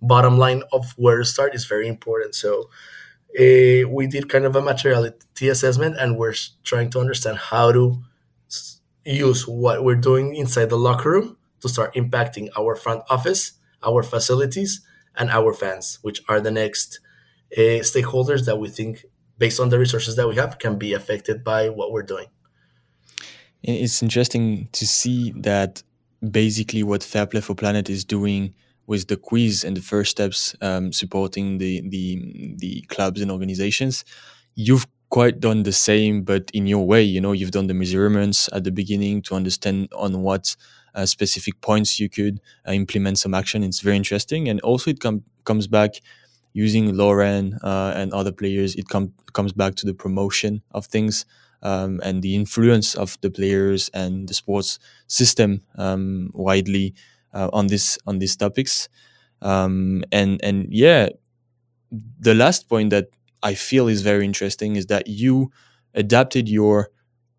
[0.00, 2.36] bottom line of where to start is very important.
[2.36, 2.70] So
[3.38, 8.02] uh, we did kind of a materiality assessment and we're trying to understand how to
[9.04, 14.02] use what we're doing inside the locker room to start impacting our front office, our
[14.02, 14.80] facilities,
[15.16, 17.00] and our fans, which are the next
[17.56, 19.04] uh, stakeholders that we think,
[19.38, 22.26] based on the resources that we have, can be affected by what we're doing.
[23.62, 25.82] It's interesting to see that
[26.30, 28.54] basically what Fair Play for Planet is doing
[28.86, 34.04] with the quiz and the first steps um, supporting the, the the clubs and organizations.
[34.54, 37.02] You've quite done the same, but in your way.
[37.02, 40.54] You know, you've done the measurements at the beginning to understand on what
[40.94, 43.62] uh, specific points you could uh, implement some action.
[43.64, 45.96] It's very interesting, and also it com- comes back
[46.52, 48.74] using Lauren uh, and other players.
[48.76, 51.26] It com- comes back to the promotion of things.
[51.62, 56.94] Um, and the influence of the players and the sports system um, widely
[57.32, 58.88] uh, on this on these topics.
[59.42, 61.08] Um, and and yeah,
[62.20, 63.08] the last point that
[63.42, 65.50] I feel is very interesting is that you
[65.94, 66.90] adapted your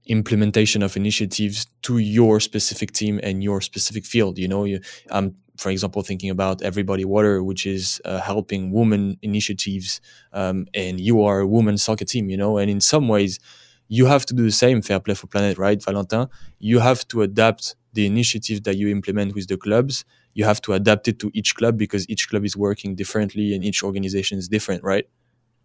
[0.06, 4.38] implementation of initiatives to your specific team and your specific field.
[4.38, 4.80] You know, you,
[5.12, 10.00] I'm, for example, thinking about Everybody Water, which is uh, helping women initiatives,
[10.34, 12.30] um, and you are a woman soccer team.
[12.30, 13.40] You know, and in some ways,
[13.88, 14.82] you have to do the same.
[14.82, 16.28] Fair play for planet, right, Valentin?
[16.60, 20.06] You have to adapt the initiative that you implement with the clubs.
[20.34, 23.64] You have to adapt it to each club because each club is working differently and
[23.64, 25.08] each organization is different, right?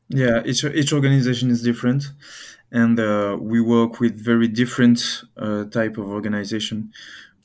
[0.09, 2.05] Yeah, each each organization is different,
[2.71, 6.93] and uh, we work with very different uh, type of organization.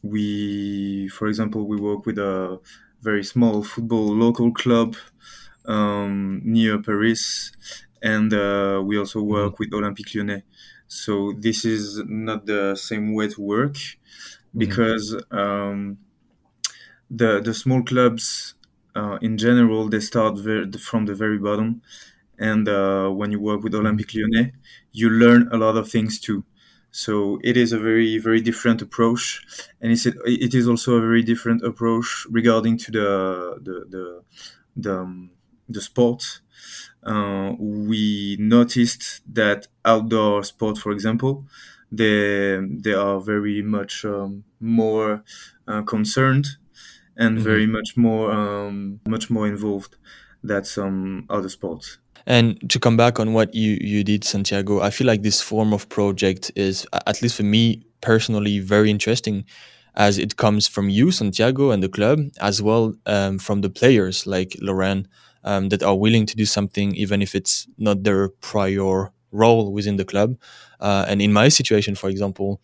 [0.01, 2.59] We, for example, we work with a
[3.01, 4.95] very small football local club
[5.65, 7.51] um, near Paris,
[8.01, 9.31] and uh, we also mm-hmm.
[9.33, 10.43] work with Olympique Lyonnais.
[10.87, 14.59] So this is not the same way to work mm-hmm.
[14.59, 15.97] because um,
[17.09, 18.55] the the small clubs
[18.95, 21.81] uh, in general they start very, from the very bottom
[22.39, 24.53] and uh, when you work with Olympique Lyonnais,
[24.93, 26.43] you learn a lot of things too.
[26.91, 29.45] So it is a very very different approach,
[29.81, 34.23] and it's it is also a very different approach regarding to the the the
[34.75, 35.31] the, um,
[35.69, 36.41] the sport.
[37.07, 41.45] Uh, we noticed that outdoor sport, for example,
[41.89, 45.23] they they are very much um, more
[45.67, 46.45] uh, concerned
[47.15, 47.43] and mm-hmm.
[47.43, 49.95] very much more um, much more involved
[50.43, 51.97] than some other sports.
[52.25, 55.73] And to come back on what you you did, Santiago, I feel like this form
[55.73, 59.45] of project is, at least for me personally, very interesting,
[59.95, 64.27] as it comes from you, Santiago, and the club, as well um, from the players
[64.27, 65.07] like Lauren
[65.43, 69.97] um, that are willing to do something, even if it's not their prior role within
[69.97, 70.37] the club.
[70.79, 72.61] Uh, and in my situation, for example,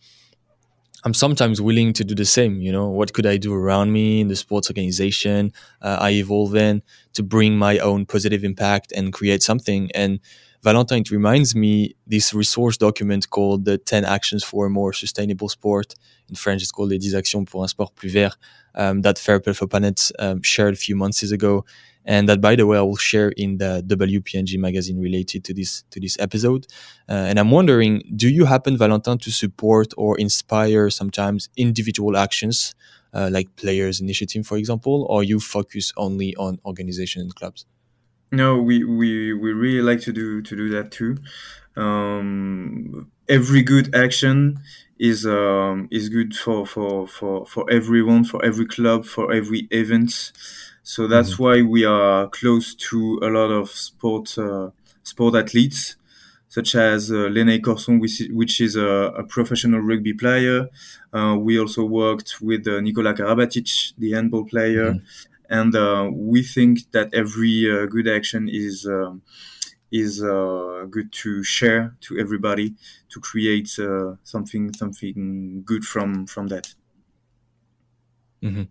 [1.04, 2.62] I'm sometimes willing to do the same.
[2.62, 6.54] You know, what could I do around me in the sports organization uh, I evolve
[6.56, 6.82] in
[7.12, 9.90] to bring my own positive impact and create something?
[9.94, 10.20] And
[10.64, 15.50] Valentin, it reminds me this resource document called the 10 Actions for a More Sustainable
[15.50, 15.94] Sport.
[16.30, 18.38] In French, it's called Les 10 Actions pour un Sport plus vert
[18.74, 21.66] um, that Fair Play for Planet um, shared a few months ago
[22.06, 25.84] and that by the way i will share in the wpng magazine related to this
[25.90, 26.66] to this episode
[27.08, 32.74] uh, and i'm wondering do you happen valentin to support or inspire sometimes individual actions
[33.14, 37.64] uh, like players initiative for example or you focus only on organizations and clubs
[38.32, 41.16] no we, we we really like to do to do that too
[41.76, 44.58] um, every good action
[44.98, 50.32] is um, is good for, for for for everyone for every club for every event
[50.82, 51.42] so that's mm-hmm.
[51.42, 54.70] why we are close to a lot of sport uh,
[55.04, 55.96] sport athletes,
[56.48, 60.68] such as uh, Lénaïg Corson, which, which is a, a, professional rugby player.
[61.12, 65.33] Uh, we also worked with uh, Nikola Karabatic, the handball player, mm-hmm.
[65.48, 69.22] And uh, we think that every uh, good action is um,
[69.92, 72.74] is uh, good to share to everybody
[73.10, 73.68] to create
[74.24, 76.74] something something good from from that.
[78.42, 78.64] Mm-hmm.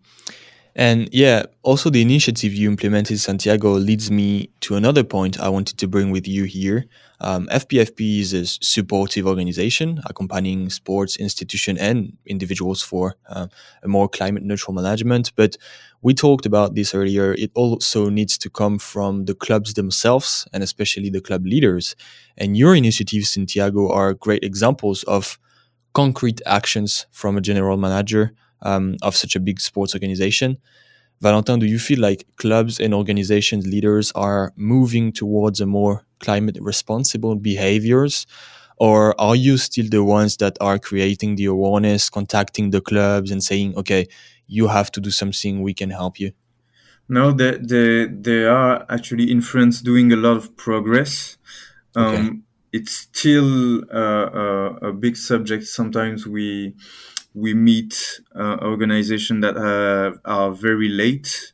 [0.75, 5.77] And yeah, also the initiative you implemented, Santiago, leads me to another point I wanted
[5.77, 6.85] to bring with you here.
[7.19, 13.47] Um, FPFP is a supportive organization accompanying sports institution and individuals for uh,
[13.83, 15.31] a more climate neutral management.
[15.35, 15.57] But
[16.01, 17.33] we talked about this earlier.
[17.33, 21.95] It also needs to come from the clubs themselves and especially the club leaders.
[22.35, 25.37] And your initiatives, Santiago, are great examples of
[25.93, 28.33] concrete actions from a general manager
[28.63, 30.57] um, of such a big sports organization.
[31.21, 36.57] Valentin, do you feel like clubs and organizations leaders are moving towards a more climate
[36.59, 38.25] responsible behaviors?
[38.77, 43.41] Or are you still the ones that are creating the awareness, contacting the clubs and
[43.41, 44.07] saying, okay,
[44.47, 46.31] you have to do something, we can help you?
[47.07, 51.37] No, they, they, they are actually in France doing a lot of progress.
[51.95, 52.29] Um, okay.
[52.73, 55.65] It's still uh, a, a big subject.
[55.65, 56.73] Sometimes we
[57.33, 61.53] we meet uh, organizations that have, are very late,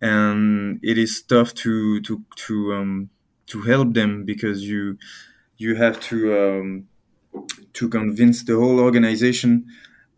[0.00, 3.10] and it is tough to to to um,
[3.46, 4.98] to help them because you
[5.58, 6.88] you have to um,
[7.72, 9.66] to convince the whole organization,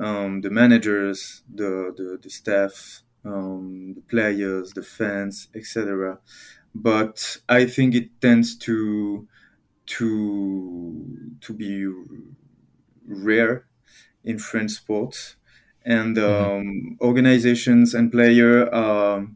[0.00, 6.18] um, the managers, the the, the staff, um, the players, the fans, etc.
[6.74, 9.26] But I think it tends to
[9.86, 11.86] to to be
[13.06, 13.66] rare
[14.26, 15.36] in French sports,
[15.84, 16.44] and mm-hmm.
[16.44, 17.06] um, mm-hmm.
[17.06, 19.26] organizations and players are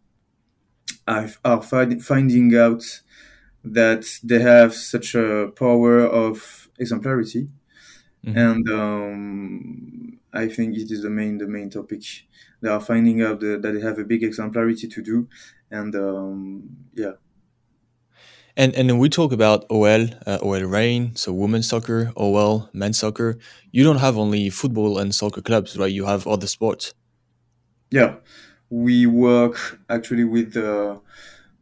[1.44, 3.02] are finding out
[3.64, 7.48] that they have such a power of exemplarity,
[8.26, 8.38] mm-hmm.
[8.38, 12.02] and um, I think it is the main the main topic.
[12.60, 15.28] They are finding out the, that they have a big exemplarity to do,
[15.70, 17.12] and um, yeah,
[18.60, 23.38] and and we talk about OL, uh, OL Reign, so women's soccer, OL men's soccer.
[23.72, 25.90] You don't have only football and soccer clubs, right?
[25.90, 26.92] You have other sports.
[27.90, 28.16] Yeah,
[28.68, 30.98] we work actually with uh,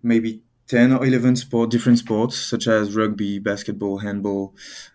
[0.03, 4.55] maybe ten or eleven sport, different sports such as rugby, basketball, handball,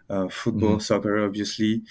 [0.09, 0.89] uh, football, mm-hmm.
[0.89, 1.83] soccer, obviously.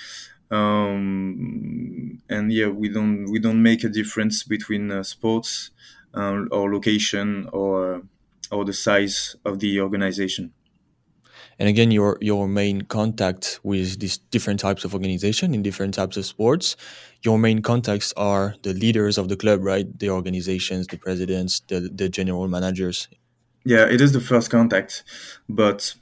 [0.51, 5.71] Um, and yeah, we don't we don't make a difference between uh, sports
[6.15, 8.03] uh, or location or
[8.53, 10.53] or the size of the organization.
[11.59, 16.17] And again, your your main contact with these different types of organization in different types
[16.17, 16.77] of sports,
[17.23, 19.87] your main contacts are the leaders of the club, right?
[19.99, 23.09] The organizations, the presidents, the the general managers.
[23.65, 25.05] Yeah, it is the first contact,
[25.49, 25.95] but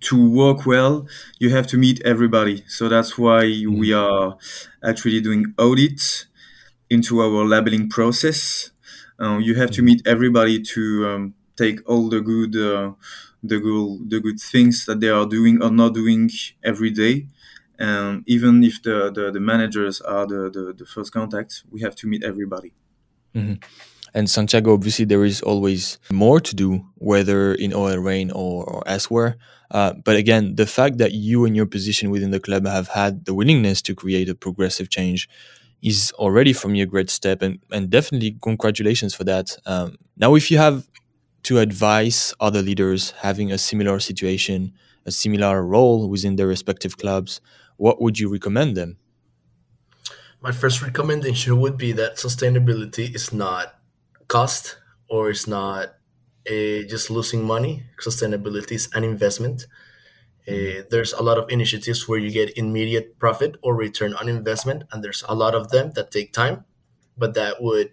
[0.00, 1.06] to work well,
[1.38, 2.64] you have to meet everybody.
[2.66, 3.78] So that's why mm-hmm.
[3.78, 4.36] we are
[4.84, 6.26] actually doing audits
[6.90, 8.70] into our labeling process.
[9.18, 9.76] Uh, you have mm-hmm.
[9.76, 12.92] to meet everybody to um, take all the good uh,
[13.42, 16.30] the good the good things that they are doing or not doing
[16.62, 17.26] every day
[17.78, 21.96] and even if the, the, the managers are the, the, the, first contact we have
[21.96, 22.72] to meet everybody
[23.34, 23.54] mm-hmm.
[24.14, 28.82] and santiago obviously there is always more to do whether in OL Reign or, or
[28.86, 29.36] elsewhere
[29.70, 33.24] uh, but again the fact that you and your position within the club have had
[33.24, 35.28] the willingness to create a progressive change
[35.82, 39.56] is already from you a great step, and and definitely congratulations for that.
[39.66, 40.88] Um, now, if you have
[41.44, 44.72] to advise other leaders having a similar situation,
[45.06, 47.40] a similar role within their respective clubs,
[47.76, 48.98] what would you recommend them?
[50.40, 53.78] My first recommendation would be that sustainability is not
[54.28, 54.78] cost
[55.08, 55.94] or it's not
[56.48, 57.84] uh, just losing money.
[58.00, 59.66] Sustainability is an investment.
[60.48, 64.82] Uh, there's a lot of initiatives where you get immediate profit or return on investment,
[64.90, 66.64] and there's a lot of them that take time,
[67.16, 67.92] but that would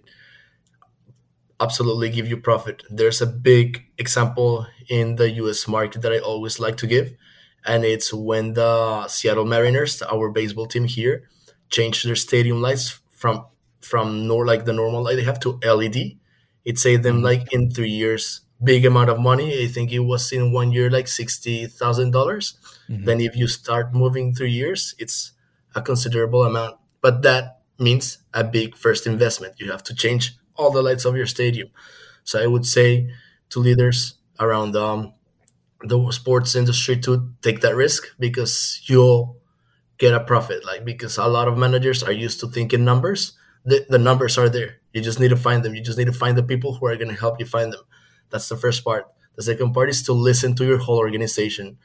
[1.60, 2.84] absolutely give you profit.
[2.90, 7.14] There's a big example in the US market that I always like to give,
[7.66, 11.30] and it's when the Seattle Mariners, our baseball team here,
[11.70, 13.46] changed their stadium lights from
[13.82, 16.18] from nor like the normal light they have to LED.
[16.66, 17.26] It saved them mm-hmm.
[17.26, 19.64] like in three years big amount of money.
[19.64, 22.58] I think it was in one year like sixty thousand dollars.
[22.90, 23.06] Mm-hmm.
[23.06, 25.32] Then if you start moving three years, it's
[25.76, 26.78] a considerable amount.
[27.02, 29.56] But that means a big first investment.
[29.60, 31.70] You have to change all the lights of your stadium.
[32.24, 33.10] So I would say
[33.50, 35.14] to leaders around um,
[35.84, 39.38] the sports industry to take that risk because you'll
[39.98, 40.66] get a profit.
[40.66, 43.34] Like because a lot of managers are used to thinking numbers.
[43.66, 44.78] The, the numbers are there.
[44.94, 45.76] You just need to find them.
[45.76, 47.82] You just need to find the people who are going to help you find them.
[48.30, 49.08] That's the first part.
[49.36, 51.78] The second part is to listen to your whole organization.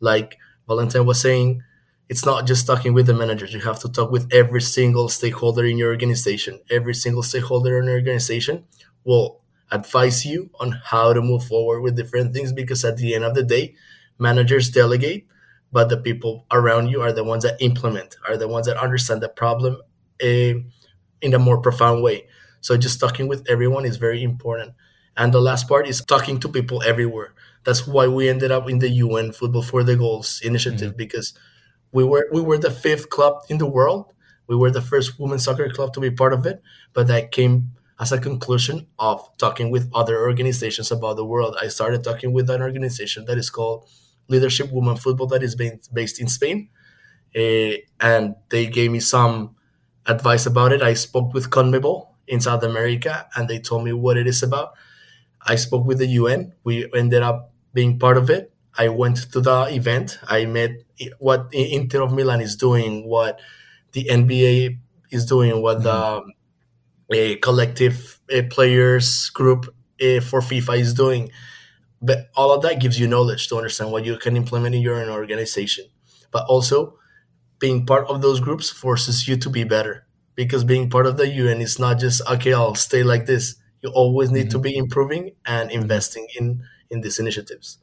[0.00, 0.38] Like
[0.68, 1.62] Valentin was saying,
[2.08, 3.52] it's not just talking with the managers.
[3.52, 6.60] You have to talk with every single stakeholder in your organization.
[6.70, 8.64] Every single stakeholder in your organization
[9.04, 13.24] will advise you on how to move forward with different things because at the end
[13.24, 13.74] of the day,
[14.18, 15.26] managers delegate,
[15.70, 19.20] but the people around you are the ones that implement, are the ones that understand
[19.20, 19.76] the problem
[20.22, 20.54] uh,
[21.20, 22.26] in a more profound way.
[22.60, 24.72] So just talking with everyone is very important.
[25.16, 27.34] And the last part is talking to people everywhere.
[27.64, 30.96] That's why we ended up in the UN Football for the Goals initiative mm-hmm.
[30.96, 31.34] because
[31.92, 34.12] we were we were the fifth club in the world.
[34.46, 36.62] We were the first women's soccer club to be part of it,
[36.92, 41.56] but that came as a conclusion of talking with other organizations about the world.
[41.60, 43.88] I started talking with an organization that is called
[44.28, 46.68] Leadership Women Football that is based in Spain,
[47.36, 49.56] uh, and they gave me some
[50.06, 50.82] advice about it.
[50.82, 54.72] I spoke with CONMEBOL in South America, and they told me what it is about.
[55.42, 56.52] I spoke with the UN.
[56.64, 58.52] We ended up being part of it.
[58.76, 60.18] I went to the event.
[60.28, 60.70] I met
[61.18, 63.40] what Inter of Milan is doing, what
[63.92, 64.78] the NBA
[65.10, 66.30] is doing, what mm-hmm.
[67.10, 68.20] the collective
[68.50, 69.66] players group
[69.98, 71.30] for FIFA is doing.
[72.00, 75.02] But all of that gives you knowledge to understand what you can implement in your
[75.02, 75.86] own organization.
[76.30, 76.98] But also,
[77.58, 81.26] being part of those groups forces you to be better because being part of the
[81.26, 82.52] UN is not just okay.
[82.52, 84.50] I'll stay like this you always need mm-hmm.
[84.50, 87.78] to be improving and investing in in these initiatives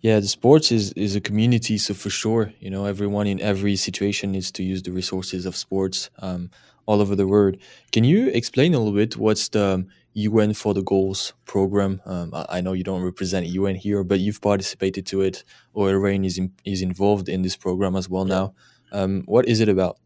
[0.00, 3.76] yeah the sports is is a community so for sure you know everyone in every
[3.76, 6.50] situation needs to use the resources of sports um,
[6.88, 7.58] all over the world.
[7.92, 9.86] Can you explain a little bit what's the
[10.16, 12.00] un for the goals program?
[12.06, 15.44] Um, I, I, know you don't represent un here but you've participated to it.
[15.74, 18.54] OL Reign is, in, is involved in this program as well now.
[18.90, 19.98] Um, what is it about?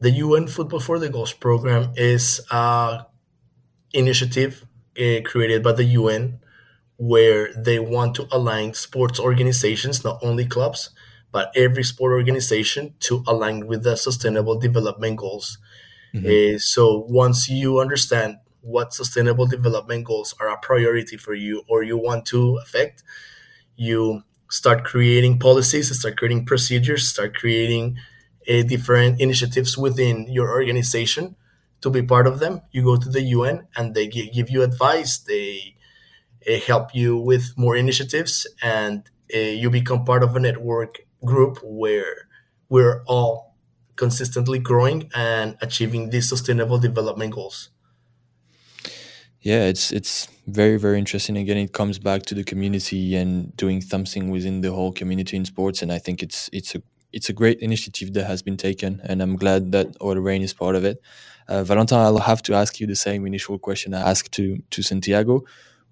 [0.00, 3.06] The un football for the goals program is a
[3.94, 4.66] initiative
[5.00, 6.40] uh, created by the UN
[6.96, 10.90] where they want to align sports organizations, not only clubs,
[11.32, 15.58] but every sport organization to align with the sustainable development goals.
[16.14, 16.54] Mm-hmm.
[16.54, 21.82] Uh, so once you understand what sustainable development goals are a priority for you or
[21.82, 23.02] you want to affect,
[23.76, 27.98] you start creating policies, start creating procedures, start creating
[28.48, 31.34] uh, different initiatives within your organization
[31.80, 32.62] to be part of them.
[32.70, 35.18] You go to the UN and they give you advice.
[35.18, 35.73] They
[36.66, 42.28] help you with more initiatives, and uh, you become part of a network group where
[42.68, 43.54] we're all
[43.96, 47.70] consistently growing and achieving these sustainable development goals.
[49.40, 51.36] Yeah, it's it's very very interesting.
[51.36, 55.44] Again, it comes back to the community and doing something within the whole community in
[55.44, 56.82] sports, and I think it's it's a
[57.12, 60.54] it's a great initiative that has been taken, and I'm glad that OL Reign is
[60.54, 61.00] part of it.
[61.46, 64.82] Uh, Valentin, I'll have to ask you the same initial question I asked to to
[64.82, 65.44] Santiago.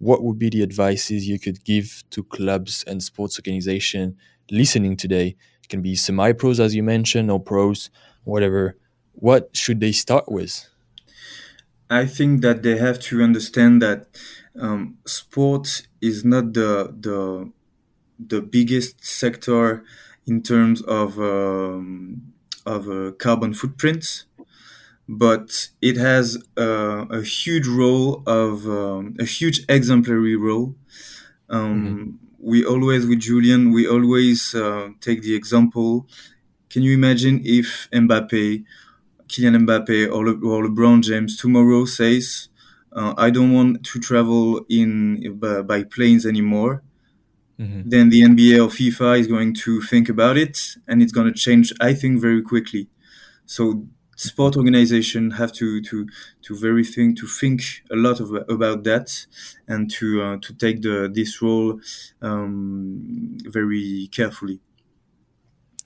[0.03, 4.17] What would be the advices you could give to clubs and sports organization
[4.51, 5.37] listening today?
[5.63, 7.89] It can be semi-pros, as you mentioned, or pros,
[8.25, 8.77] whatever.
[9.13, 10.69] What should they start with?
[11.89, 14.09] I think that they have to understand that
[14.61, 17.53] um, sport is not the the
[18.19, 19.85] the biggest sector
[20.27, 22.33] in terms of um,
[22.67, 24.25] of uh, carbon footprints,
[25.09, 30.75] but it has uh, a huge role of um, a huge exemplary role.
[31.51, 32.11] Um, mm-hmm.
[32.39, 36.09] We always with Julien, we always uh, take the example.
[36.71, 38.65] Can you imagine if Mbappe
[39.33, 42.49] Kylian Mbappe or, Le- or LeBron James tomorrow says,
[42.93, 46.83] uh, "I don't want to travel in by, by planes anymore,"
[47.59, 47.89] mm-hmm.
[47.89, 51.33] then the NBA or FIFA is going to think about it, and it's going to
[51.33, 51.73] change.
[51.81, 52.89] I think very quickly.
[53.47, 53.87] So
[54.23, 56.07] sport organization have to to
[56.43, 59.27] to very think to think a lot of, about that
[59.69, 61.81] and to uh, to take the this role
[62.23, 64.61] um, very carefully.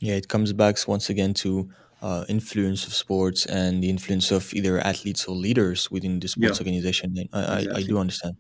[0.01, 1.71] Yeah, it comes back once again to
[2.03, 6.59] uh, influence of sports and the influence of either athletes or leaders within the sports
[6.59, 6.67] yeah.
[6.67, 7.15] organization.
[7.33, 7.73] I, exactly.
[7.73, 8.37] I, I, do understand.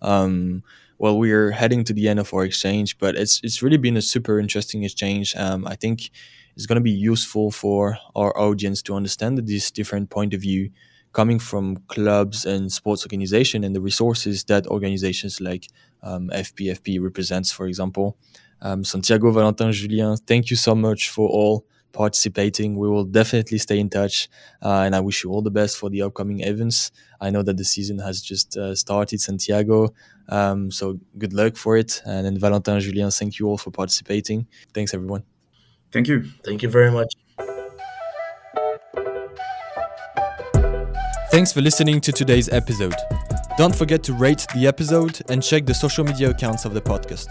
[0.00, 0.62] Um,
[0.98, 4.02] well, we're heading to the end of our exchange, but it's it's really been a
[4.02, 5.34] super interesting exchange.
[5.36, 6.10] Um, I think
[6.56, 10.70] it's going to be useful for our audience to understand this different point of view
[11.12, 15.66] coming from clubs and sports organization and the resources that organizations like
[16.02, 18.16] um, FPFP represents, for example.
[18.60, 21.66] Um, Santiago, Valentin, Julien, thank you so much for all
[21.96, 22.76] participating.
[22.76, 24.28] We will definitely stay in touch,
[24.62, 26.92] uh, and I wish you all the best for the upcoming events.
[27.20, 29.92] I know that the season has just uh, started, Santiago,
[30.28, 32.02] um, so good luck for it.
[32.04, 34.46] And then Valentin, Julien, thank you all for participating.
[34.74, 35.24] Thanks, everyone.
[35.92, 36.24] Thank you.
[36.44, 37.12] Thank you very much.
[41.30, 42.94] Thanks for listening to today's episode.
[43.58, 47.28] Don't forget to rate the episode and check the social media accounts of the podcast.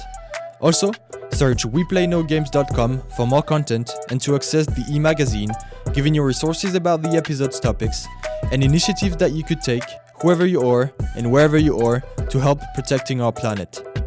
[0.62, 0.92] Also,
[1.32, 5.52] search weplaynogames.com for more content and to access the e-magazine,
[5.94, 8.08] giving you resources about the episode's topics
[8.52, 9.84] and initiatives that you could take,
[10.22, 14.05] whoever you are and wherever you are, to help protecting our planet.